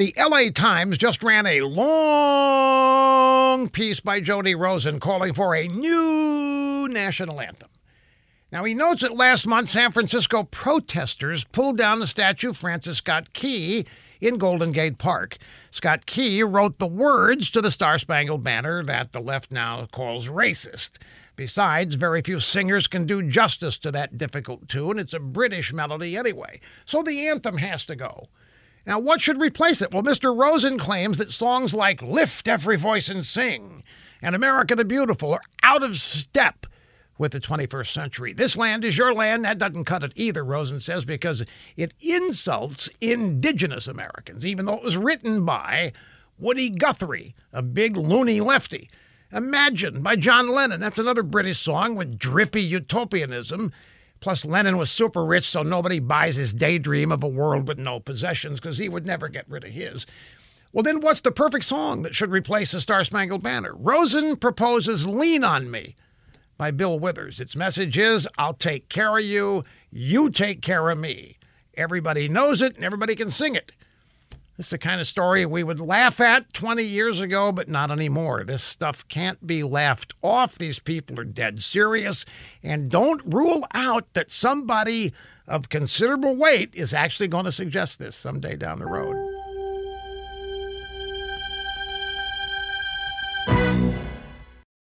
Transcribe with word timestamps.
The 0.00 0.14
LA 0.16 0.48
Times 0.48 0.96
just 0.96 1.22
ran 1.22 1.44
a 1.44 1.60
long 1.60 3.68
piece 3.68 4.00
by 4.00 4.20
Jody 4.20 4.54
Rosen 4.54 4.98
calling 4.98 5.34
for 5.34 5.54
a 5.54 5.68
new 5.68 6.88
national 6.88 7.38
anthem. 7.38 7.68
Now, 8.50 8.64
he 8.64 8.72
notes 8.72 9.02
that 9.02 9.14
last 9.14 9.46
month 9.46 9.68
San 9.68 9.92
Francisco 9.92 10.44
protesters 10.44 11.44
pulled 11.44 11.76
down 11.76 11.98
the 11.98 12.06
statue 12.06 12.48
of 12.48 12.56
Francis 12.56 12.96
Scott 12.96 13.34
Key 13.34 13.84
in 14.22 14.38
Golden 14.38 14.72
Gate 14.72 14.96
Park. 14.96 15.36
Scott 15.70 16.06
Key 16.06 16.42
wrote 16.42 16.78
the 16.78 16.86
words 16.86 17.50
to 17.50 17.60
the 17.60 17.70
Star 17.70 17.98
Spangled 17.98 18.42
Banner 18.42 18.82
that 18.82 19.12
the 19.12 19.20
left 19.20 19.52
now 19.52 19.84
calls 19.92 20.28
racist. 20.28 20.96
Besides, 21.36 21.96
very 21.96 22.22
few 22.22 22.40
singers 22.40 22.86
can 22.86 23.04
do 23.04 23.22
justice 23.22 23.78
to 23.80 23.92
that 23.92 24.16
difficult 24.16 24.66
tune. 24.66 24.98
It's 24.98 25.12
a 25.12 25.20
British 25.20 25.74
melody 25.74 26.16
anyway, 26.16 26.58
so 26.86 27.02
the 27.02 27.28
anthem 27.28 27.58
has 27.58 27.84
to 27.84 27.96
go. 27.96 28.28
Now, 28.86 28.98
what 28.98 29.20
should 29.20 29.40
replace 29.40 29.82
it? 29.82 29.92
Well, 29.92 30.02
Mr. 30.02 30.36
Rosen 30.36 30.78
claims 30.78 31.18
that 31.18 31.32
songs 31.32 31.74
like 31.74 32.02
Lift 32.02 32.48
Every 32.48 32.76
Voice 32.76 33.08
and 33.08 33.24
Sing 33.24 33.82
and 34.22 34.34
America 34.34 34.74
the 34.74 34.84
Beautiful 34.84 35.34
are 35.34 35.42
out 35.62 35.82
of 35.82 35.96
step 35.96 36.66
with 37.18 37.32
the 37.32 37.40
21st 37.40 37.92
century. 37.92 38.32
This 38.32 38.56
land 38.56 38.82
is 38.82 38.96
your 38.96 39.12
land. 39.12 39.44
That 39.44 39.58
doesn't 39.58 39.84
cut 39.84 40.02
it 40.02 40.12
either, 40.16 40.42
Rosen 40.42 40.80
says, 40.80 41.04
because 41.04 41.44
it 41.76 41.92
insults 42.00 42.88
indigenous 43.00 43.86
Americans, 43.86 44.46
even 44.46 44.64
though 44.64 44.76
it 44.76 44.82
was 44.82 44.96
written 44.96 45.44
by 45.44 45.92
Woody 46.38 46.70
Guthrie, 46.70 47.34
a 47.52 47.60
big 47.60 47.98
loony 47.98 48.40
lefty. 48.40 48.88
Imagine 49.32 50.02
by 50.02 50.16
John 50.16 50.48
Lennon. 50.48 50.80
That's 50.80 50.98
another 50.98 51.22
British 51.22 51.58
song 51.58 51.94
with 51.94 52.18
drippy 52.18 52.62
utopianism. 52.62 53.70
Plus, 54.20 54.44
Lennon 54.44 54.76
was 54.76 54.90
super 54.90 55.24
rich, 55.24 55.44
so 55.44 55.62
nobody 55.62 55.98
buys 55.98 56.36
his 56.36 56.54
daydream 56.54 57.10
of 57.10 57.22
a 57.22 57.28
world 57.28 57.66
with 57.66 57.78
no 57.78 57.98
possessions 58.00 58.60
because 58.60 58.76
he 58.76 58.88
would 58.88 59.06
never 59.06 59.28
get 59.28 59.48
rid 59.48 59.64
of 59.64 59.70
his. 59.70 60.06
Well, 60.72 60.82
then 60.82 61.00
what's 61.00 61.20
the 61.20 61.32
perfect 61.32 61.64
song 61.64 62.02
that 62.02 62.14
should 62.14 62.30
replace 62.30 62.72
the 62.72 62.80
Star 62.80 63.02
Spangled 63.02 63.42
Banner? 63.42 63.74
Rosen 63.74 64.36
proposes 64.36 65.06
Lean 65.06 65.42
on 65.42 65.70
Me 65.70 65.96
by 66.56 66.70
Bill 66.70 66.98
Withers. 66.98 67.40
Its 67.40 67.56
message 67.56 67.96
is 67.98 68.28
I'll 68.38 68.54
take 68.54 68.88
care 68.88 69.16
of 69.16 69.24
you, 69.24 69.62
you 69.90 70.30
take 70.30 70.62
care 70.62 70.90
of 70.90 70.98
me. 70.98 71.38
Everybody 71.74 72.28
knows 72.28 72.60
it 72.62 72.76
and 72.76 72.84
everybody 72.84 73.16
can 73.16 73.30
sing 73.30 73.54
it. 73.54 73.72
This 74.60 74.66
is 74.66 74.72
the 74.72 74.78
kind 74.78 75.00
of 75.00 75.06
story 75.06 75.46
we 75.46 75.62
would 75.62 75.80
laugh 75.80 76.20
at 76.20 76.52
20 76.52 76.84
years 76.84 77.18
ago, 77.18 77.50
but 77.50 77.66
not 77.66 77.90
anymore. 77.90 78.44
This 78.44 78.62
stuff 78.62 79.08
can't 79.08 79.46
be 79.46 79.62
laughed 79.62 80.12
off. 80.20 80.58
These 80.58 80.80
people 80.80 81.18
are 81.18 81.24
dead 81.24 81.62
serious. 81.62 82.26
And 82.62 82.90
don't 82.90 83.22
rule 83.24 83.64
out 83.72 84.12
that 84.12 84.30
somebody 84.30 85.14
of 85.48 85.70
considerable 85.70 86.36
weight 86.36 86.74
is 86.74 86.92
actually 86.92 87.28
going 87.28 87.46
to 87.46 87.52
suggest 87.52 87.98
this 87.98 88.16
someday 88.16 88.54
down 88.54 88.80
the 88.80 88.84
road. 88.84 89.16